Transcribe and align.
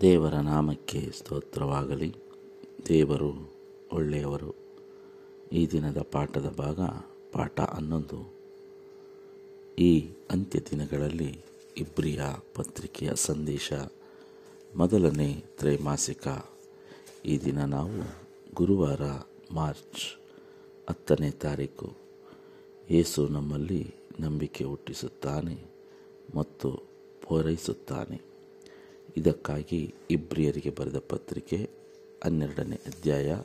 ದೇವರ 0.00 0.34
ನಾಮಕ್ಕೆ 0.34 1.10
ಸ್ತೋತ್ರವಾಗಲಿ. 1.12 2.14
ದೇವರು 2.88 3.52
ಒಳ್ಳೆಯವರು. 3.92 4.54
ಈ 5.52 5.66
ದಿನದ 5.66 5.98
ಪಾಠದ 6.12 6.54
ಭಾಗ 6.58 6.80
ಪಾಠ 7.32 7.60
ಹನ್ನೊಂದು. 7.60 8.34
ಈ 9.78 10.08
ಅಂತ್ಯ 10.30 10.60
ದಿನಗಳಲ್ಲಿ 10.60 11.40
ಇಬ್ರಿಯ 11.76 12.20
ಪತ್ರಿಕೆಯ 12.54 13.10
ಸಂದೇಶ 13.14 13.72
ಮೊದಲನೇ 14.76 15.44
ತ್ರೈಮಾಸಿಕ. 15.58 16.28
ಈ 17.24 17.38
ದಿನ 17.38 17.64
ನಾವು 17.64 18.24
ಗುರುವಾರ 18.54 19.00
ಮಾರ್ಚ್ 19.50 20.20
ಹತ್ತನೇ 20.90 21.30
ತಾರೀಕು. 21.30 21.96
ಯೇಸು 22.90 23.28
ನಮ್ಮಲ್ಲಿ 23.28 23.94
ನಂಬಿಕೆ 24.20 24.64
ಹುಟ್ಟಿಸುತ್ತಾನೆ 24.64 25.64
ಮತ್ತು 26.34 26.82
ಪೂರೈಸುತ್ತಾನೆ. 27.28 28.31
ಇದಕ್ಕಾಗಿ 29.16 29.94
ಇಬ್ರಿಯರಿಗೆ 30.10 30.70
ಬರೆದ 30.70 30.96
ಪತ್ರಿಕೆ 30.96 31.70
ಹನ್ನೆರಡನೇ 32.24 32.76
ಅಧ್ಯಾಯ 32.76 33.36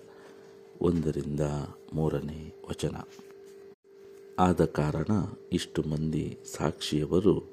ಒಂದರಿಂದ 0.81 1.39
ಮೂರನೇ 1.93 2.53
ವಚನ. 2.69 2.95
ಆದ 4.39 4.65
ಕಾರಣ 4.65 5.11
ಇಷ್ಟು 5.51 5.83
ಮಂದಿ 5.83 6.37
ಸಾಕ್ಷಿಯವರು 6.57 7.43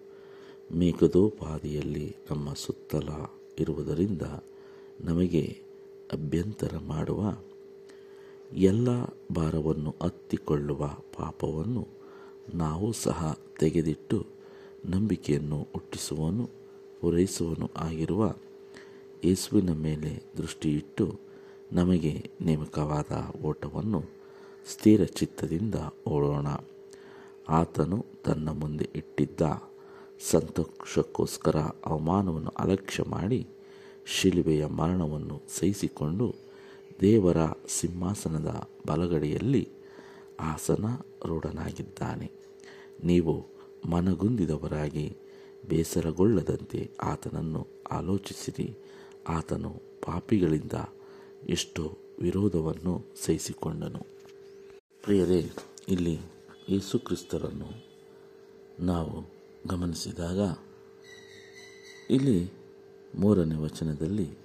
ಮೇಘದೋಪಾದಿಯಲ್ಲಿ 0.73 2.17
ನಮ್ಮ 2.31 2.53
ಸುತ್ತಲ 2.53 3.09
ಇರುವುದರಿಂದ 3.59 4.23
ನಮಗೆ 5.01 5.63
ಅಭ್ಯಂತರ 6.13 6.79
ಮಾಡುವ 6.79 7.39
ಎಲ್ಲ 8.57 9.05
ಭಾರವನ್ನು 9.35 9.95
ಹತ್ತಿಕೊಳ್ಳುವ 10.03 10.87
ಪಾಪವನ್ನು 11.19 11.89
ನಾವು 12.55 12.93
ಸಹ 12.93 13.39
ತೆಗೆದಿಟ್ಟು 13.59 14.27
ನಂಬಿಕೆಯನ್ನು 14.85 15.63
ಹುಟ್ಟಿಸುವನು. 15.73 16.64
ಪೂರೈಸುವನು 17.05 17.71
ಆಗಿರುವ 17.79 18.23
ಯೇಸುವಿನ 19.25 19.73
ಮೇಲೆ 19.73 20.11
ದೃಷ್ಟಿಯಿಟ್ಟು 20.37 21.07
ನಮಗೆ 21.73 22.13
ನೇಮಕವಾದ 22.41 23.13
ಓಟವನ್ನು 23.45 24.01
ಸ್ಥಿರ 24.67 25.05
ಚಿತ್ತದಿಂದ 25.05 25.75
ಓಡೋಣ. 26.07 26.49
ಆತನು 27.49 28.07
ತನ್ನ 28.25 28.49
ಮುಂದೆ 28.53 28.89
ಇಟ್ಟಿದ್ದ 28.97 29.41
ಸಂತೋಷಕ್ಕೋಸ್ಕರ 30.31 31.57
ಅವಮಾನವನ್ನು 31.87 32.53
ಅಲಕ್ಷ್ಯ 32.59 33.05
ಮಾಡಿ 33.07 33.41
ಶಿಲುಬೆಯ 34.07 34.67
ಮರಣವನ್ನು 34.67 35.43
ಸಹಿಸಿಕೊಂಡು 35.59 36.29
ದೇವರ 37.01 37.37
ಸಿಂಹಾಸನದ 37.69 38.51
ಬಲಗಡೆಯಲ್ಲಿ 38.87 39.65
ಆಸನ 40.41 40.87
ರೂಢನಾಗಿದ್ದಾನೆ 41.25 42.31
ನೀವು 43.05 43.35
ಮನಗುಂದಿದವರಾಗಿ 43.91 45.07
ಬೇಸರಗೊಳ್ಳದಂತೆ 45.69 46.91
ಆತನನ್ನು 47.03 47.67
ಆಲೋಚಿಸಿರಿ. 47.91 48.77
ಆತನು 49.29 49.71
ಪಾಪಿಗಳಿಂದ 50.03 50.73
ಎಷ್ಟೋ 51.49 51.99
ವಿರೋಧವನ್ನು 52.21 53.05
ಸಹಿಸಿಕೊಂಡನು. 53.25 54.07
ಪ್ರಿಯರೇ, 55.03 55.51
ಇಲ್ಲಿ 55.89 56.19
ಯೇಸುಕ್ರಿಸ್ತರನ್ನು 56.69 57.87
ನಾವು 58.85 59.33
ಗಮನಿಸಿದಾಗ, 59.69 60.57
ಇಲ್ಲಿ 62.11 62.53
ಮೂರನೇ 63.15 63.55
ವಚನದಲ್ಲಿ, 63.55 64.39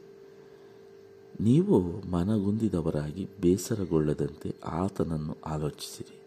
ನೀವು 1.41 1.81
ಮನಗುಂದಿದವರಾಗಿ 2.11 3.27
ಬೇಸರಗೊಳ್ಳದಂತೆ 3.41 4.55
ಆತನನ್ನು 4.65 5.37
ಆಲೋಚಿಸಿರಿ. 5.45 6.21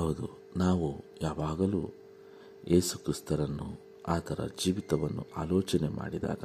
ಹೌದು, 0.00 0.38
ನಾವು 0.56 1.04
ಯಾವಾಗಲೂ 1.22 1.90
ಯೇಸು 2.68 3.04
ಆತರ 4.06 4.48
ಜೀವಿತವನ್ನು 4.64 5.26
ಆಲೋಚನೆ 5.36 5.88
ಮಾಡಿದಾಗ 5.88 6.44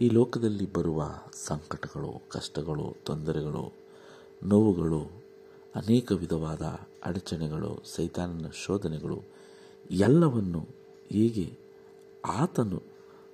ಈ 0.00 0.08
ಲೋಕದಲ್ಲಿ 0.08 0.72
ಬರುವ 0.72 1.12
ಸಂಕಟಗಳು, 1.32 2.22
ಕಷ್ಟಗಳು, 2.28 2.96
ತೊಂದರೆಗಳು, 3.04 3.72
ನೋವುಗಳು, 4.44 5.00
ಅನೇಕ 5.74 6.12
ವಿಧವಾದ 6.12 6.62
ಅಡಚಣೆಗಳು, 7.04 7.82
ಸೈತಾನನ 7.84 8.46
ಶೋಧನೆಗಳು, 8.48 9.22
ಎಲ್ಲವನ್ನು 9.90 10.66
ಹೇಗೆ 11.12 11.58
ಆತನು 12.26 12.82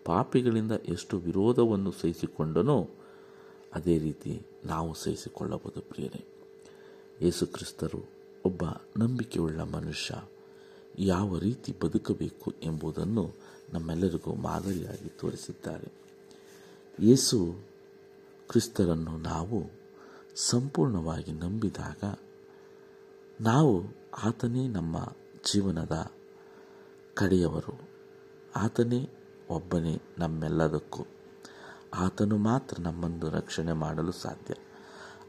ಪಾಪಿಗಳಿಂದ 0.04 0.72
ಎಷ್ಟು 0.72 1.19
ವಿರೋಧವನ್ನು 1.19 1.93
ಸಹಿಸಿಕೊಂಡನೋ 1.93 2.88
ಅದೇ 3.75 3.99
ರೀತಿ 3.99 4.47
ನಾವು 4.65 4.94
ಸಹಿಸಿಕೊಳ್ಳಬಹುದು 4.94 5.81
ಪ್ರಿಯರೇ. 5.81 6.25
ಯೇಸುಕ್ರಿಸ್ತರು 7.22 8.09
ಒಬ್ಬ 8.44 8.62
ನಂಬಿಕೆಯುಳ್ಳ 8.99 9.60
ಮನುಷ್ಯ. 9.60 10.15
ಯಾವ 10.98 11.38
ರೀತಿ 11.38 11.74
ಬದುಕಬೇಕು 11.84 12.52
ಎಂಬುದನ್ನು 12.62 13.34
ನಮ್ಮೆಲ್ಲರಿಗೂ 13.72 14.34
ಮಾದರಿಯಾಗಿ 14.34 15.08
ತೋರಿಸಿದ್ದಾರೆ. 15.08 15.92
ಯೇಸು 17.00 17.58
ಕ್ರಿಸ್ತರನ್ನು 18.48 19.18
ನಾವು 19.18 19.70
ಸಂಪೂರ್ಣವಾಗಿ 20.36 21.32
ನಂಬಿದಾಗ 21.32 22.18
ನಾವು 23.40 23.84
ಆತನೇ 24.24 24.68
ನಮ್ಮ 24.68 25.12
ಜೀವನದ 25.52 26.10
ಕಡೆಯವರು. 27.14 27.88
ಆತನೇ 28.56 29.08
ಒಬ್ಬನೇ 29.50 30.02
ನಮ್ಮೆಲ್ಲದಕ್ಕೂ. 30.18 31.06
ಆತನು 31.94 32.36
ಮಾತ್ರ 32.36 32.76
ನಮ್ಮನ್ನು 32.80 33.28
ರಕ್ಷಣೆ 33.28 33.72
ಮಾಡಲು 33.72 34.12
ಸಾಧ್ಯ. 34.12 34.54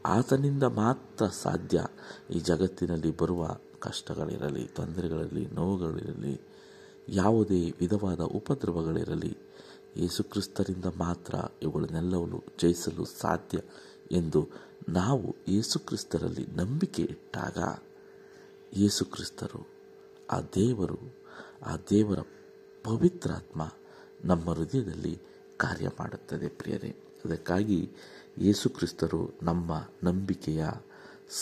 ಆತನಿಂದ 0.08 0.62
ಮಾತ್ರ 0.62 1.26
ಸಾಧ್ಯ 1.26 1.84
ಈ 2.30 2.38
ಜಗತ್ತಿನಲ್ಲಿ 2.38 3.16
ಬರುವ 3.16 3.58
ಕಷ್ಟಗಳಿರಲಿ, 3.80 4.66
ತೊಂದರೆಗಳಿರಲಿ, 4.66 5.46
ನೋವುಗಳಿರಲಿ, 5.46 6.40
ಯಾವುದೇ 7.08 7.74
ವಿಧವಾದ 7.80 8.20
ಉಪದ್ರವಗಳಿರಲಿ, 8.20 9.38
ಯೇಸುಕ್ರಿಸ್ತರಿಂದ 9.96 10.84
ಮಾತ್ರ 10.84 11.34
ಇವುಗಳನ್ನೆಲ್ಲವನ್ನು 11.62 12.44
ಜಯಿಸಲು 12.62 13.04
ಸಾಧ್ಯ 13.04 13.60
ಎಂದು 14.12 14.48
ನಾವು 14.88 15.36
ಯೇಸುಕ್ರಿಸ್ತರಲ್ಲಿ 15.48 16.46
ನಂಬಿಕೆ 16.46 17.02
ಇಟ್ಟಾಗ 17.02 17.58
ಯೇಸುಕ್ರಿಸ್ತರು, 18.76 19.66
ಆ 20.30 20.40
ದೇವರು, 20.40 20.98
ಆ 21.66 21.76
ದೇವರ 21.90 22.18
ಪವಿತ್ರಾತ್ಮ 22.84 23.72
ನಮ್ಮ 24.24 24.50
ಹೃದಯದಲ್ಲಿ 24.50 25.18
ಕಾರ್ಯ 25.56 25.88
ಮಾಡುತ್ತದೆ 25.88 26.48
ಪ್ರಿಯರೇ. 26.48 26.96
ಅದಕ್ಕಾಗಿ 27.24 27.80
ಯೇಸುಕ್ರಿಸ್ತರು 28.38 29.38
ನಮ್ಮ 29.42 29.72
ನಂಬಿಕೆಯ 30.04 30.64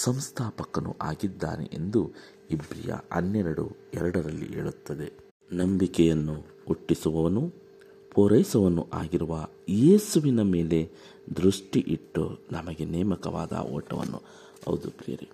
ಸಂಸ್ಥಾಪಕನು 0.02 0.96
ಆಗಿದ್ದಾನೆ 1.02 1.64
ಎಂದು 1.72 2.00
ಇಬ್ರಿಯ 2.50 2.92
ಹನ್ನೆರಡು 3.12 3.64
ಎರಡರಲ್ಲಿ 3.94 4.46
ಹೇಳುತ್ತದೆ. 4.46 5.08
ನಂಬಿಕೆಯನ್ನು 5.52 6.36
ಹುಟ್ಟಿಸುವವನು 6.68 7.42
ಪೂರೈಸುವನು 8.14 8.88
ಆಗಿರುವ 8.92 9.48
ಯೇಸುವಿನ 9.68 10.42
ಮೇಲೆ 10.42 10.80
ದೃಷ್ಟಿ 11.36 11.80
ಇಟ್ಟು 11.80 12.22
ನಮಗೆ 12.52 12.84
ನೇಮಕವಾದ 12.84 13.52
ಓಟವನ್ನು. 13.52 14.20
ಹೌದು 14.66 14.90
ಪ್ರಿಯರಿ 14.90 15.28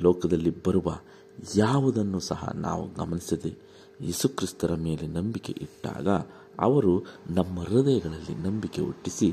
ಲೋಕದಲ್ಲಿ 0.00 0.52
ಬರುವ 0.66 0.88
ಯಾವುದನ್ನು 1.56 2.20
ಸಹ 2.20 2.50
ನಾವು 2.54 2.94
ಗಮನಿಸದೆ 2.94 3.52
ಯೇಸುಕ್ರಿಸ್ತರ 4.00 4.74
ಮೇಲೆ 4.74 5.06
ನಂಬಿಕೆ 5.06 5.52
ಇಟ್ಟಾಗ 5.52 6.08
ಅವರು 6.60 6.92
ನಮ್ಮ 7.30 7.60
ಹೃದಯಗಳಲ್ಲಿ 7.60 8.34
ನಂಬಿಕೆ 8.42 8.80
ಹುಟ್ಟಿಸಿ 8.82 9.28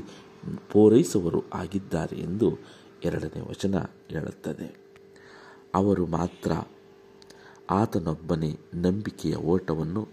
ಪೂರೈಸುವರು 0.72 1.42
ಆಗಿದ್ದಾರೆ 1.54 2.16
ಎಂದು 2.16 2.58
ಎರಡನೇ 3.04 3.40
ವಚನ 3.40 3.74
ಹೇಳುತ್ತದೆ. 4.08 4.82
ಅವರು 5.74 6.06
ಮಾತ್ರ 6.06 6.52
ಆತನೊಬ್ಬನೇ 7.70 8.58
ನಂಬಿಕೆಯ 8.74 9.34
ಓಟವನ್ನು 9.34 10.08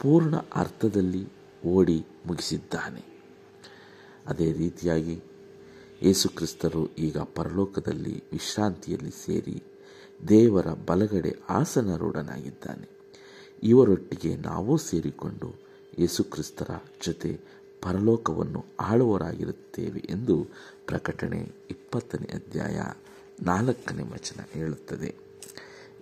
ಪೂರ್ಣ 0.00 0.36
ಅರ್ಥದಲ್ಲಿ 0.36 1.28
ಓಡಿ 1.66 2.06
ಮುಗಿಸಿದ್ದಾನೆ. 2.26 3.04
ಅದೇ 4.26 4.52
ರೀತಿಯಾಗಿ 4.52 5.20
ಯೇಸುಕ್ರಿಸ್ತರು 6.02 6.94
ಈಗ 6.94 7.18
ಪರಲೋಕದಲ್ಲಿ 7.18 8.24
ವಿಶ್ರಾಂತಿಯಲ್ಲಿ 8.32 9.10
ಸೇರಿ 9.10 9.62
ದೇವರ 10.28 10.66
ಬಲಗಡೆ 10.66 11.34
ಆಸನರೂಢನಾಗಿದ್ದಾನೆ. 11.48 12.98
ಇವರೊಟ್ಟಿಗೆ 13.62 14.36
ನಾವೂ 14.36 14.76
ಸೇರಿಕೊಂಡು 14.76 15.54
ಯೇಸುಕ್ರಿಸ್ತರ 15.98 16.70
ಜೊತೆ 17.06 17.40
ಪರಲೋಕವನ್ನು 17.82 18.64
ಆಳುವರಾಗಿರುತ್ತೇವೆ 18.80 20.02
ಎಂದು 20.10 20.46
ಪ್ರಕಟಣೆ 20.86 21.52
ಇಪ್ಪತ್ತನೇ 21.70 22.32
ಅಧ್ಯಾಯ 22.32 22.80
ನಾಲ್ಕನೇ 23.42 24.02
ವಚನ 24.02 24.40
ಹೇಳುತ್ತದೆ. 24.50 25.14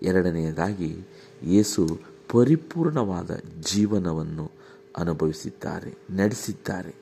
ಎರಡನೆಯದಾಗಿ, 0.03 0.97
ಯೇಸು 1.43 2.01
ಪರಿಪೂರ್ಣವಾದ 2.33 3.31
ಜೀವನವನ್ನು 3.61 4.51
ಅನುಭವಿಸಿದ್ದಾರೆ, 4.97 5.95
ನಡೆಸಿದ್ದಾರೆ. 6.11 6.95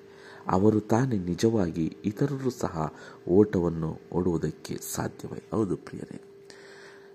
ಅವರು 0.49 0.81
ತಾನೇ 0.81 1.19
ನಿಜವಾಗಿ 1.19 1.97
ಇತರರು 2.05 2.50
ಸಹ 2.50 2.94
ಓಟವನ್ನು 3.29 4.00
ಓಡುವುದಕ್ಕೆ 4.12 4.79
ಸಾಧ್ಯವೇ? 4.94 5.43
ಹೌದು 5.50 5.77
ಪ್ರಿಯರೇ. 5.77 6.20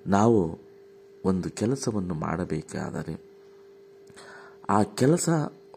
ನಾವು 0.07 0.59
ಒಂದು 1.25 1.49
ಕೆಲಸವನ್ನು 1.49 2.13
ಮಾಡಬೇಕಾದರೆ, 2.13 3.21
ಆ 4.69 4.83
ಕೆಲಸ 4.83 5.29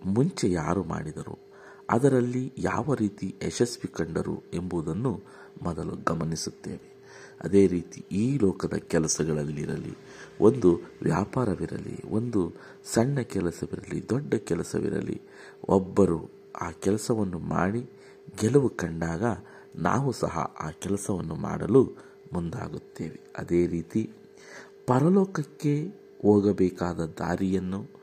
ಮುಂಚೆ 0.04 0.50
ಯಾರು 0.50 0.84
ಮಾಡಿದರು? 0.84 1.51
ಅದರಲ್ಲಿ 1.90 2.52
ಯಾವ 2.58 2.94
ರೀತಿ 2.94 3.34
ಯಶಸ್ವಿ 3.46 3.88
ಕಂಡರು 3.88 4.42
ಎಂಬುದನ್ನು 4.54 5.20
ಮೊದಲು 5.62 5.96
ಗಮನಿಸುತ್ತೇವೆ. 6.04 6.92
ಅದೇ 7.40 7.66
ರೀತಿ 7.66 8.04
ಈ 8.12 8.38
ಲೋಕದ 8.38 8.74
ಕೆಲಸಗಳಲ್ಲಿರಲಿ, 8.74 9.94
ಒಂದು 10.40 10.80
ವ್ಯಾಪಾರವಿರಲಿ, 11.02 12.10
ಒಂದು 12.10 12.52
ಸಣ್ಣ 12.84 13.20
ಕೆಲಸವಿರಲಿ, 13.20 14.08
ದೊಡ್ಡ 14.08 14.34
ಕೆಲಸವಿರಲಿ, 14.34 15.22
ಒಬ್ಬರು 15.68 16.30
ಆ 16.60 16.70
ಕೆಲಸವನ್ನು 16.70 17.38
ಮಾಡಿ 17.38 17.90
ಗೆಲುವು 18.40 18.68
ಕಂಡಾಗ 18.68 19.22
ನಾವು 19.76 20.12
ಸಹ 20.12 20.56
ಆ 20.60 20.70
ಕೆಲಸವನ್ನು 20.70 21.34
ಮಾಡಲು 21.34 21.90
ಮುಂದಾಗುತ್ತೇವೆ. 22.32 23.20
ಅದೇ 23.36 23.66
ರೀತಿ 23.66 24.10
ಪರಲೋಕಕ್ಕೆ 24.86 25.86
ಹೋಗಬೇಕಾದ 26.22 27.00
ದಾರಿಯನ್ನು 27.18 28.01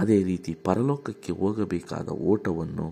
ಅದೇ 0.00 0.18
ರೀತಿ 0.22 0.52
ಪರಲೋಕಕ್ಕೆ 0.64 1.32
ಹೋಗಬೇಕಾದ 1.32 2.08
ಓಟವನ್ನು 2.32 2.86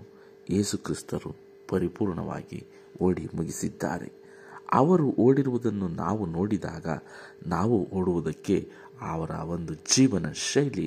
ಯೇಸುಕ್ರಿಸ್ತರು 0.51 1.31
ಪರಿಪೂರ್ಣವಾಗಿ 1.69 2.61
ಓಡಿ 3.03 3.25
ಮುಗಿಸಿದ್ದಾರೆ. 3.35 4.09
ಅವರು 4.73 5.07
ಓಡಿರುವುದನ್ನು 5.19 5.89
ನಾವು 6.03 6.23
ನೋಡಿದಾಗ 6.27 6.87
ನಾವು 7.47 7.77
ಓಡುವುದಕ್ಕೆ 7.93 8.57
ಅವರ 9.13 9.31
ಒಂದು 9.55 9.75
ಜೀವನ 9.75 10.27
ಶೈಲಿ 10.53 10.87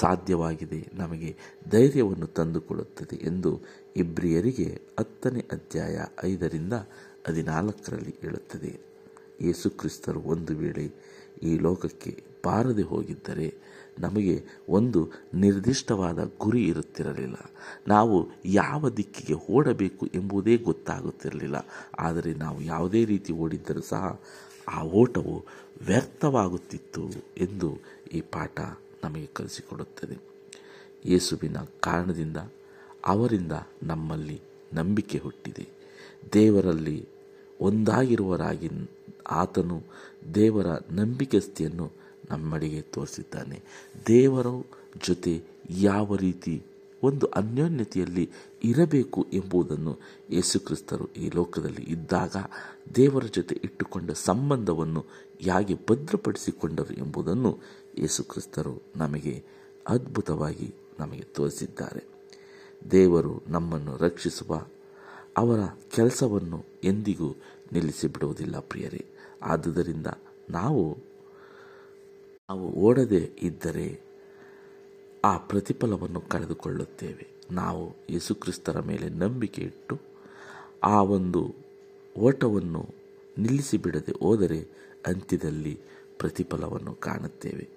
ಸಾಧ್ಯವಾಗಿದೆ, 0.00 0.80
ನಮಗೆ 0.94 1.30
ಧೈರ್ಯವನ್ನು 1.70 2.26
ತಂದುಕೊಡುತ್ತದೆ 2.26 3.16
ಎಂದು 3.26 3.50
ಇಬ್ರಿಯರಿಗೆ 3.96 4.68
ಹತ್ತನೇ 4.98 5.42
ಅಧ್ಯಾಯ 5.52 5.96
ಐದರಿಂದ 6.24 6.72
ಹದಿನಾಲ್ಕರಲ್ಲಿ 7.26 8.14
ಹೇಳುತ್ತದೆ. 8.20 8.72
ಯೇಸುಕ್ರಿಸ್ತರು 9.40 10.20
ಒಂದು 10.34 10.52
ವೇಳೆ 10.56 10.86
ಈ 11.42 11.52
ಲೋಕಕ್ಕೆ 11.58 12.12
ಬಾರದೆ 12.44 12.82
ಹೋಗಿದ್ದರೆ 12.82 13.48
ನಮಗೆ 13.98 14.44
ಒಂದು 14.68 15.08
ನಿರ್ದಿಷ್ಟವಾದ 15.34 16.30
ಗುರಿ 16.40 16.64
ಇರುತ್ತಿರಲಿಲ್ಲ. 16.66 17.34
ನಾವು 17.88 18.28
ಯಾವ 18.44 18.88
ದಿಕ್ಕಿಗೆ 18.88 19.52
ಓಡಬೇಕು 19.52 20.06
ಎಂಬುದೇ 20.06 20.56
ಗೊತ್ತಾಗುತ್ತಿರಲಿಲ್ಲ. 20.56 21.66
ಆದರೆ 21.98 22.34
ನಾವು 22.34 22.62
ಯಾವುದೇ 22.62 23.04
ರೀತಿ 23.04 23.32
ಓಡಿದ್ದರೂ 23.32 23.80
ಸಹ 23.80 24.20
ಆ 24.68 24.82
ಓಟವು 24.82 25.44
ವ್ಯರ್ಥವಾಗುತ್ತಿತ್ತು 25.86 27.08
ಎಂದು 27.36 27.78
ಈ 28.12 28.20
ಪಾಠ 28.20 28.60
ನಮಗೆ 29.04 29.26
ಕಲಿಸಿಕೊಡುತ್ತದೆ. 29.26 30.16
ಯೇಸುವಿನ 31.06 31.56
ಕಾರಣದಿಂದ 31.80 32.36
ಅವರಿಂದ 33.06 33.52
ನಮ್ಮಲ್ಲಿ 33.82 34.40
ನಂಬಿಕೆ 34.74 35.18
ಹುಟ್ಟಿದೆ. 35.18 35.68
ದೇವರಲ್ಲಿ 36.32 37.08
ಒಂದಾಗಿರುವರಾಗಿ 37.60 38.70
ಆತನು 39.30 39.82
ದೇವರ 40.34 40.66
ನಂಬಿಕಸ್ಥೆಯನ್ನು 40.90 42.03
ನಮ್ಮಡಿಗೆ 42.30 42.82
ತೋರಿಸಿದ್ದಾನೆ. 42.82 43.62
ದೇವರ 44.08 44.46
ಜೊತೆ 45.06 45.42
ಯಾವ 45.70 46.16
ರೀತಿ 46.16 46.62
ಒಂದು 47.02 47.26
ಅನ್ಯೋನ್ಯತೆಯಲ್ಲಿ 47.26 48.30
ಇರಬೇಕು 48.64 49.26
ಎಂಬುದನ್ನು 49.32 49.98
ಯೇಸುಕ್ರಿಸ್ತರು 50.30 51.12
ಈ 51.12 51.30
ಲೋಕದಲ್ಲಿ 51.34 51.82
ಇದ್ದಾಗ 51.82 52.36
ದೇವರ 52.96 53.24
ಜೊತೆ 53.32 53.60
ಇಟ್ಟುಕೊಂಡ 53.64 54.10
ಸಂಬಂಧವನ್ನು 54.10 55.04
ಹೇಗೆ 55.38 55.74
ಭದ್ರಪಡಿಸಿಕೊಂಡರು 55.74 56.94
ಎಂಬುದನ್ನು 56.94 57.58
ಯೇಸುಕ್ರಿಸ್ತರು 57.98 58.82
ನಮಗೆ 58.96 59.44
ಅದ್ಭುತವಾಗಿ 59.88 60.74
ನಮಗೆ 61.00 61.20
ತೋರಿಸಿದ್ದಾರೆ. 61.20 62.04
ದೇವರು 62.90 63.42
ನಮ್ಮನ್ನು 63.48 63.96
ರಕ್ಷಿಸುವ 63.96 64.66
ಅವರ 65.36 65.60
ಕೆಲಸವನ್ನು 65.94 66.64
ಎಂದಿಗೂ 66.84 67.36
ನಿಲ್ಲಿಸಿಬಿಡುವುದಿಲ್ಲ 67.72 68.58
ಪ್ರಿಯರೇ. 68.58 69.04
ಆದುದರಿಂದ 69.42 70.06
ನಾವು 70.50 70.98
ನಾವು 72.50 72.72
ಓಡದೆ 72.72 73.30
ಇದ್ದರೆ 73.42 74.00
ಆ 75.24 75.36
ಪ್ರತಿಫಲವನ್ನು 75.36 76.20
ಕಳೆದುಕೊಳ್ಳುತ್ತೇವೆ. 76.20 77.26
ನಾವು 77.50 77.96
ಯೇಸುಕ್ರಿಸ್ತರ 78.10 78.80
ಮೇಲೆ 78.80 79.08
ನಂಬಿಕೆ 79.08 79.62
ಇಟ್ಟು 79.62 79.98
ಆ 80.82 81.02
ಒಂದು 81.02 81.54
ಓಟವನ್ನು 82.18 82.94
ನಿಲ್ಲಿಸಿ 83.38 83.76
ಬಿಡದೆ 83.76 84.12
ಹೋದರೆ 84.20 84.60
ಅಂತ್ಯದಲ್ಲಿ 85.06 85.80
ಪ್ರತಿಫಲವನ್ನು 86.18 86.94
ಕಾಣುತ್ತೇವೆ. 86.94 87.68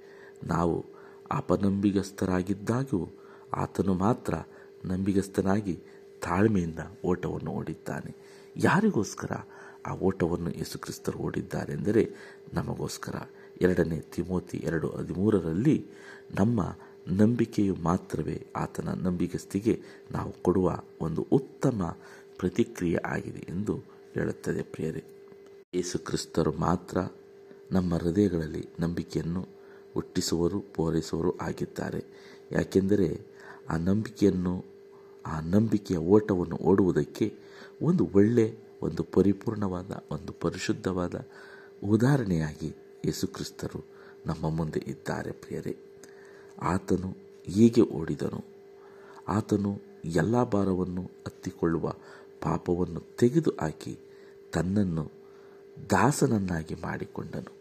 ನಾವು 0.44 0.86
ಅಪನಂಬಿಗಸ್ಥರಾಗಿದ್ದಾಗೂ 1.32 3.08
ಆತನು 3.54 3.94
ಮಾತ್ರ 3.94 4.34
ನಂಬಿಗಸ್ಥನಾಗಿ 4.86 5.80
ತಾಳ್ಮೆಯಿಂದ 6.22 6.80
ಓಟವನ್ನು 7.06 7.52
ಓಡಿದ್ದಾನೆ. 7.52 8.16
ಯಾರಿಗೋಸ್ಕರ 8.58 9.32
ಆ 9.86 9.94
ಓಟವನ್ನು 9.94 10.52
ಯೇಸುಕ್ರಿಸ್ತರು 10.52 11.20
ಓಡಿದ್ದಾರೆ 11.20 11.74
ಎಂದರೆ 11.74 12.10
ನಮಗೋಸ್ಕರ. 12.54 13.16
ಎರಡನೇ 13.62 14.00
ತಿಮೋತಿ 14.00 14.58
ಎರಡು 14.58 14.90
ಹದಿಮೂರರಲ್ಲಿ 14.90 15.86
ನಮ್ಮ 16.36 16.62
ನಂಬಿಕೆಯು 17.08 17.76
ಮಾತ್ರವೇ 17.76 18.48
ಆತನ 18.56 18.90
ನಂಬಿಕೆಸ್ತಿಗೆ 18.90 19.82
ನಾವು 20.12 20.32
ಕೊಡುವ 20.44 20.80
ಒಂದು 21.02 21.28
ಉತ್ತಮ 21.32 21.98
ಪ್ರತಿಕ್ರಿಯೆ 22.38 22.98
ಆಗಿದೆ 23.06 23.40
ಎಂದು 23.50 23.84
ಹೇಳುತ್ತದೆ 24.14 24.62
ಪ್ರಿಯರೇ. 24.62 25.04
ಯೇಸುಕ್ರಿಸ್ತರು 25.74 26.52
ಮಾತ್ರ 26.52 26.98
ನಮ್ಮ 27.72 27.96
ಹೃದಯಗಳಲ್ಲಿ 27.96 28.68
ನಂಬಿಕೆಯನ್ನು 28.80 29.48
ಹುಟ್ಟಿಸುವರು, 29.94 30.60
ಪೂರೈಸುವರು 30.60 31.38
ಆಗಿದ್ದಾರೆ. 31.38 32.06
ಯಾಕೆಂದರೆ 32.52 33.22
ಆ 33.70 33.78
ನಂಬಿಕೆಯನ್ನು, 33.78 34.66
ಆ 35.26 35.40
ನಂಬಿಕೆಯ 35.40 35.98
ಓಟವನ್ನು 35.98 36.56
ಓಡುವುದಕ್ಕೆ 36.56 37.34
ಒಂದು 37.82 38.10
ಒಳ್ಳೆ, 38.16 38.58
ಒಂದು 38.82 39.04
ಪರಿಪೂರ್ಣವಾದ, 39.04 39.92
ಒಂದು 40.12 40.34
ಪರಿಶುದ್ಧವಾದ 40.34 41.26
ಉದಾಹರಣೆಯಾಗಿ 41.84 42.87
ಯೇಸುಕ್ರಿಸ್ತರು 43.06 43.86
ನಮ್ಮ 44.26 44.50
ಮುಂದೆ 44.50 44.80
ಇದ್ದಾರೆ 44.80 45.32
ಪ್ರಿಯರೇ. 45.32 45.78
ಆತನು 46.62 47.18
ಹೀಗೆ 47.46 47.82
ಓಡಿದನು. 47.82 48.46
ಆತನು 49.28 49.82
ಎಲ್ಲ 50.06 50.44
ಭಾರವನ್ನು 50.44 51.02
ಹತ್ತಿಕೊಳ್ಳುವ 51.02 51.94
ಪಾಪವನ್ನು 52.42 53.18
ತೆಗೆದು 53.18 53.52
ಹಾಕಿ 53.62 53.98
ತನ್ನನ್ನು 54.54 55.12
ದಾಸನನ್ನಾಗಿ 55.90 56.76
ಮಾಡಿಕೊಂಡನು. 56.76 57.52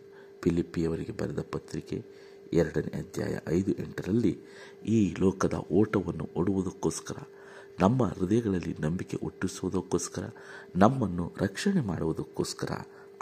ಫಿಲಿಪಿಯವರಿಗೆ 0.43 1.12
ಬರೆದ 1.12 1.39
ಪತ್ರಿಕೆ 1.53 2.05
ಎರಡನೇ 2.53 2.99
ಅಧ್ಯಾಯ 2.99 3.39
ಐದು 3.49 3.73
ಎಂಟರಲ್ಲಿ 3.73 4.39
ಈ 4.87 5.15
ಲೋಕದ 5.21 5.55
ಓಟವನ್ನು 5.55 6.29
ಓಡುವುದಕ್ಕೋಸ್ಕರ 6.37 7.17
ನಮ್ಮ 7.81 8.05
ಹೃದಯಗಳಲ್ಲಿ 8.05 8.77
ನಂಬಿಕೆ 8.81 9.17
ಹುಟ್ಟಿಸುವುದಕ್ಕೋಸ್ಕರ, 9.17 10.29
ನಮ್ಮನ್ನು 10.77 11.32
ರಕ್ಷಣೆ 11.41 11.81
ಮಾಡುವುದಕ್ಕೋಸ್ಕರ 11.81 12.71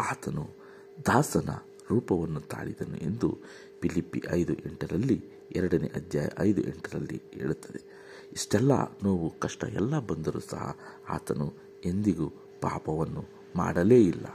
ಆತನು 0.01 0.49
ದಾಸನ 1.07 1.49
ರೂಪವನ್ನು 1.91 2.41
ತಾಳಿದನು 2.41 2.97
ಎಂದು 2.97 3.39
ಪಿಲಿಪಿ 3.81 4.23
ಐದು 4.31 4.53
ಎಂಟರಲ್ಲಿ 4.53 5.25
ಎರಡನೇ 5.53 5.87
ಅಧ್ಯಾಯ 5.87 6.29
ಐದು 6.39 6.63
ಎಂಟರಲ್ಲಿ 6.63 7.23
ಹೇಳುತ್ತದೆ. 7.35 7.81
ಇಷ್ಟೆಲ್ಲ 8.33 8.73
ನೋವು 9.05 9.39
ಕಷ್ಟ 9.39 9.65
ಎಲ್ಲ 9.65 9.99
ಬಂದರೂ 9.99 10.41
ಸಹ 10.41 10.77
ಆತನು 11.09 11.53
ಎಂದಿಗೂ 11.85 12.29
ಪಾಪವನ್ನು 12.61 13.25
ಮಾಡಲೇ 13.57 14.05
ಇಲ್ಲ. 14.05 14.27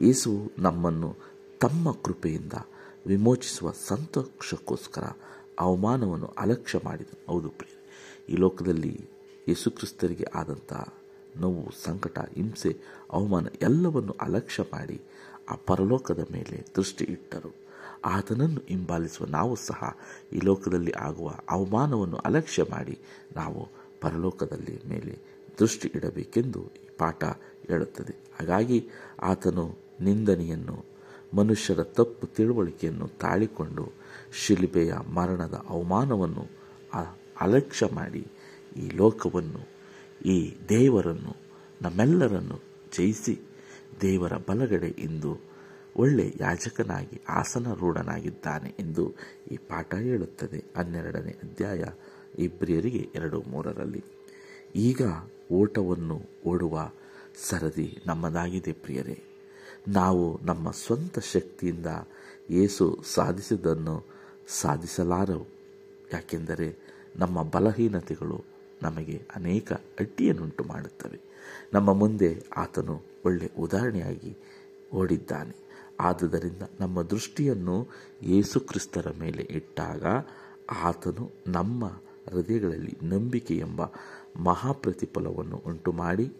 ಯೇಸು 0.00 0.52
ನಮ್ಮನ್ನು 0.58 1.16
ತಮ್ಮ 1.60 1.92
ಕೃಪೆಯಿಂದ 1.92 2.52
ವಿಮೋಚಿಸುವ 3.06 3.70
ಸಂತೋಷಕ್ಕೋಸ್ಕರ 3.70 5.04
ಅವಮಾನವನ್ನು 5.58 6.26
ಅಲಕ್ಷ್ಯ 6.26 6.80
ಮಾಡಿದನು 6.84 7.32
ಹೌದು 7.32 7.48
ಪ್ರಿಯ 7.48 7.74
ಈ 8.34 8.36
ಲೋಕದಲ್ಲಿ 8.36 9.08
ಯೇಸುಕ್ರಿಸ್ತರಿಗೆ 9.48 10.24
ಆದಂಥ 10.34 10.72
ನೋವು, 11.36 11.72
ಸಂಕಟ, 11.84 12.18
ಹಿಂಸೆ, 12.18 12.76
ಅವಮಾನ 13.10 13.46
ಎಲ್ಲವನ್ನು 13.62 14.12
ಅಲಕ್ಷ್ಯ 14.20 14.62
ಮಾಡಿ 14.72 15.00
ಆ 15.48 15.54
ಪರಲೋಕದ 15.54 16.22
ಮೇಲೆ 16.32 16.56
ದೃಷ್ಟಿ 16.76 17.04
ಇಟ್ಟರು 17.04 17.50
ಆತನನ್ನು 18.04 18.60
ಹಿಂಬಾಲಿಸುವ 18.68 19.26
ನಾವು 19.26 19.56
ಸಹ 19.56 19.96
ಈ 20.32 20.40
ಲೋಕದಲ್ಲಿ 20.44 20.92
ಆಗುವ 20.92 21.28
ಅವಮಾನವನ್ನು 21.50 22.16
ಅಲಕ್ಷ್ಯ 22.16 22.62
ಮಾಡಿ 22.70 22.98
ನಾವು 23.36 23.68
ಪರಲೋಕದಲ್ಲಿ 24.00 24.74
ಮೇಲೆ 24.88 25.14
ದೃಷ್ಟಿ 25.58 25.88
ಇಡಬೇಕೆಂದು 25.94 26.60
ಈ 26.76 26.88
ಪಾಠ 26.98 27.24
ಹೇಳುತ್ತದೆ. 27.66 28.14
ಹಾಗಾಗಿ 28.38 28.78
ಆತನು 29.22 29.64
ನಿಂದನೆಯನ್ನು, 30.00 30.84
ಮನುಷ್ಯರ 31.34 31.82
ತಪ್ಪು 31.82 32.26
ತಿಳುವಳಿಕೆಯನ್ನು 32.26 33.08
ತಾಳಿಕೊಂಡು 33.08 33.84
ಶಿಲ್ಪೆಯ 34.32 34.92
ಮರಣದ 35.14 35.56
ಅವಮಾನವನ್ನು 35.68 36.44
ಅಲಕ್ಷ್ಯ 37.40 37.86
ಮಾಡಿ 37.92 38.26
ಈ 38.76 38.90
ಲೋಕವನ್ನು, 38.94 39.62
ಈ 40.26 40.36
ದೇವರನ್ನು, 40.68 41.34
ನಮ್ಮೆಲ್ಲರನ್ನು 41.82 42.58
ಜಯಿಸಿ 42.96 43.34
ದೇವರ 44.00 44.32
ಬಲಗಡೆ 44.48 44.88
ಇಂದು 44.88 45.38
ಒಳ್ಳೆ 45.96 46.34
ಯಾಜಕನಾಗಿ, 46.40 47.20
ಆಸನರೂಢನಾಗಿದ್ದಾನೆ 47.28 48.74
ಎಂದು 48.78 49.14
ಈ 49.50 49.56
ಪಾಠ 49.56 49.94
ಹೇಳುತ್ತದೆ. 49.94 50.64
ಹನ್ನೆರಡನೇ 50.76 51.30
ಅಧ್ಯಾಯ, 51.30 51.84
ಇಬ್ರಿಯರಿಗೆ 52.38 53.08
ಎರಡು 53.14 53.42
ಮೂರರಲ್ಲಿ. 53.42 54.04
ಈಗ 54.74 55.02
ಓಟವನ್ನು 55.52 56.22
ಓಡುವ 56.46 56.90
ಸರದಿ 57.48 58.02
ನಮ್ಮದಾಗಿದೆ 58.06 58.72
ಪ್ರಿಯರೇ. 58.72 59.22
ನಾವು 59.88 60.40
ನಮ್ಮ 60.42 60.70
ಸ್ವಂತ 60.70 61.18
ಶಕ್ತಿಯಿಂದ 61.18 61.86
ಏಸು 62.50 62.98
ಸಾಧಿಸಿದ್ದನ್ನು 63.14 64.04
ಸಾಧಿಸಲಾರವು. 64.48 65.46
ಯಾಕೆಂದರೆ 66.12 66.76
ನಮ್ಮ 67.16 67.42
ಬಲಹೀನತೆಗಳು 67.42 68.44
ನಮಗೆ 68.82 69.22
ಅನೇಕ 69.34 69.72
ಅಡ್ಡಿಯನ್ನುಂಟು 69.72 70.64
ಮಾಡುತ್ತವೆ 70.64 71.20
ನಮ್ಮ 71.72 71.92
ಮುಂದೆ 71.92 72.42
ಆತನು 72.56 73.07
ಒಳ್ಳೆ 73.24 73.50
ಉದಾಹರಣೆಯಾಗಿ 73.58 74.36
ಓಡಿದ್ದಾನೆ. 74.94 75.68
ಆದುದರಿಂದ 76.00 76.62
ನಮ್ಮ 76.80 77.02
ದೃಷ್ಟಿಯನ್ನು 77.02 77.86
ಯೇಸುಕ್ರಿಸ್ತರ 78.22 79.06
ಮೇಲೆ 79.18 79.42
ಇಟ್ಟಾಗ 79.42 80.04
ಆತನು 80.70 81.30
ನಮ್ಮ 81.46 81.86
ಹೃದಯಗಳಲ್ಲಿ 82.30 82.98
ನಂಬಿಕೆ 83.02 83.56
ಎಂಬ 83.56 83.82
ಮಹಾಪ್ರತಿಫಲವನ್ನು 84.36 85.62
ಉಂಟು 85.66 85.92
ಮಾಡಿ 85.92 86.32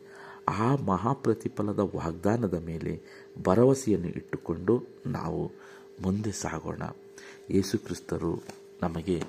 ಆ 0.48 0.76
ಮಹಾಪ್ರತಿಫಲದ 0.76 1.78
ವಾಗ್ದಾನದ 1.78 2.54
ಮೇಲೆ 2.54 3.02
ಭರವಸೆಯನ್ನು 3.44 4.08
ಇಟ್ಟುಕೊಂಡು 4.08 4.84
ನಾವು 5.06 5.52
ಮುಂದೆ 6.02 6.32
ಸಾಗೋಣ. 6.32 6.82
ಯೇಸುಕ್ರಿಸ್ತರು 7.50 8.42
ನಮಗೆ 8.82 9.22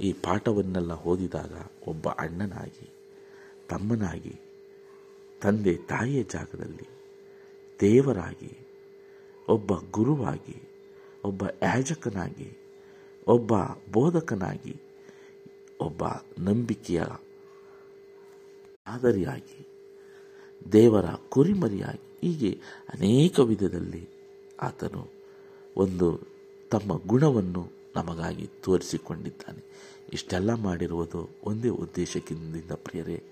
ಈ 0.00 0.12
ಪಾಠವನ್ನೆಲ್ಲ 0.12 0.92
ಓದಿದಾಗ 0.92 1.52
ಒಬ್ಬ 1.88 2.08
ಅಣ್ಣನಾಗಿ, 2.08 2.90
ತಮ್ಮನಾಗಿ 3.68 4.40
ತಂದೆ 5.42 5.76
ತಾಯಿಯ 5.76 6.22
ಜಾಗದಲ್ಲಿ 6.22 6.88
ದೇವರಾಗಿ, 7.80 8.58
ಒಬ್ಬ 9.48 9.72
ಗುರುವಾಗಿ, 9.90 10.62
ಒಬ್ಬ 11.24 11.44
ಯಾಜಕನಾಗಿ, 11.62 12.56
ಒಬ್ಬ 13.26 13.52
ಬೋಧಕನಾಗಿ, 13.92 14.76
ಒಬ್ಬ 15.80 16.02
ನಂಬಿಕೆಯ 16.38 17.02
ಮಾದರಿಯಾಗಿ, 18.88 19.66
ದೇವರ 20.72 21.04
ಕುರಿಮರಿಯಾಗಿ, 21.28 22.18
ಹೀಗೆ 22.20 22.60
ಅನೇಕ 22.88 23.38
ವಿಧದಲ್ಲಿ 23.38 24.08
ಆತನು 24.62 25.12
ಒಂದು 25.76 26.20
ತಮ್ಮ 26.70 26.98
ಗುಣವನ್ನು 27.06 27.66
ನಮಗಾಗಿ 27.96 28.46
ತೋರಿಸಿಕೊಂಡಿದ್ದಾನೆ. 28.46 29.64
ಇಷ್ಟೆಲ್ಲ 30.12 30.54
ಮಾಡಿರುವುದು 30.54 31.30
ಒಂದೇ 31.44 31.68
ಉದ್ದೇಶಕ್ಕಿಂದ 31.68 32.70
ಪ್ರಿಯರೇ, 32.70 33.22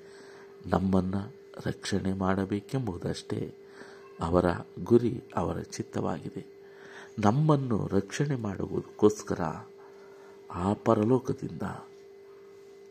ನಮ್ಮನ್ನು 0.66 1.47
ರಕ್ಷಣೆ 1.66 2.12
ಮಾಡಬೇಕೆಂಬುದಷ್ಟೇ 2.12 3.54
ಅವರ 4.20 4.44
ಗುರಿ 4.84 5.22
ಅವರ 5.36 5.60
ಚಿತ್ತವಾಗಿದೆ. 5.60 6.58
ನಮ್ಮನ್ನು 7.18 7.86
ರಕ್ಷಣೆ 7.86 8.34
ಮಾಡುವುದಕ್ಕೋಸ್ಕರ 8.34 9.40
ಆ 10.50 10.72
ಪರಲೋಕದಿಂದ 10.72 11.62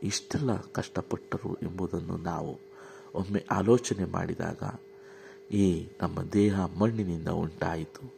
ಇಷ್ಟೆಲ್ಲ 0.04 0.58
ಕಷ್ಟಪಟ್ಟರು 0.58 1.54
ಎಂಬುದನ್ನು 1.54 2.18
ನಾವು 2.18 2.60
ಒಮ್ಮೆ 3.16 3.46
ಆಲೋಚನೆ 3.52 4.06
ಮಾಡಿದಾಗ 4.06 4.64
ಈ 5.52 5.88
ನಮ್ಮ 6.02 6.22
ದೇಹ 6.22 6.66
ಮಣ್ಣಿನಿಂದ 6.66 7.28
ಉಂಟಾಯಿತು. 7.28 8.14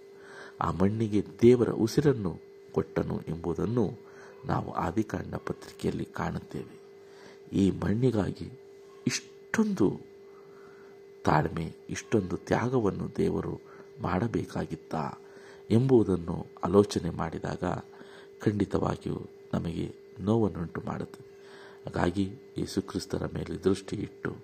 ಆ 0.62 0.72
ಮಣ್ಣಿಗೆ 0.72 1.26
ದೇವರ 1.42 1.70
ಉಸಿರನ್ನು 1.70 2.40
ಕೊಟ್ಟನು 2.72 3.22
ಎಂಬುದನ್ನು 3.28 3.92
ನಾವು 4.46 4.72
ಆದಿಕಾಂಡ 4.72 5.36
ಪತ್ರಿಕೆಯಲ್ಲಿ 5.36 6.06
ಕಾಣುತ್ತೇವೆ. 6.06 6.80
ಈ 7.54 7.72
ಮಣ್ಣಿಗಾಗಿ 7.72 8.60
ಇಷ್ಟೊಂದು 9.08 10.09
ತಾಳ್ಮೆ 11.30 11.74
ಇಷ್ಟೊಂದು 11.90 12.38
ತ್ಯಾಗವನ್ನು 12.38 13.18
ದೇವರು 13.18 13.60
ಮಾಡಬೇಕಾಗಿತ್ತ 14.02 14.96
ಎಂಬುದನ್ನು 15.70 16.46
ಆಲೋಚನೆ 16.64 17.10
ಮಾಡಿದಾಗ 17.10 17.64
ಖಂಡಿತವಾಗಿಯೂ 18.42 19.30
ನಮಗೆ 19.54 19.96
ನೋವನ್ನುಂಟು 20.20 20.82
ಮಾಡುತ್ತದೆ. 20.86 21.30
ಹಾಗಾಗಿ 21.86 22.36
ಯೇಸುಕ್ರಿಸ್ತರ 22.58 23.26
ಮೇಲೆ 23.34 23.64
ದೃಷ್ಟಿ 23.64 23.96
ಇಟ್ಟು 23.96 24.36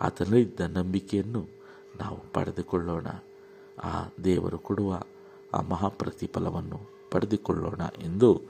ಆತನಲ್ಲಿದ್ದ 0.00 0.60
ನಂಬಿಕೆಯನ್ನು 0.60 1.48
ನಾವು 2.00 2.32
ಪಡೆದುಕೊಳ್ಳೋಣ. 2.32 3.06
ಆ 3.82 4.08
ದೇವರು 4.24 4.58
ಕೊಡುವ 4.58 5.02
ಆ 5.54 5.60
ಮಹಾಪ್ರತಿಫಲವನ್ನು 5.60 6.80
ಪಡೆದುಕೊಳ್ಳೋಣ 7.10 7.80
ಎಂದು 8.02 8.42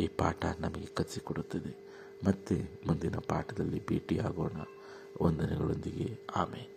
ಈ 0.00 0.06
ಪಾಠ 0.06 0.46
ನಮಗೆ 0.60 0.86
ಕಲಿಸಿಕೊಡುತ್ತದೆ. 0.86 1.76
ಮತ್ತೆ 2.26 2.80
ಮುಂದಿನ 2.86 3.14
ಪಾಠದಲ್ಲಿ 3.16 3.86
ಭೇಟಿಯಾಗೋಣ. 3.86 4.56
ವಂದನೆಗಳೊಂದಿಗೆ. 5.22 6.18
ಆಮೇಲೆ 6.36 6.75